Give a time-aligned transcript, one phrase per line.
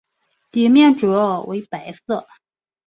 [0.49, 2.25] 底面主要为白色。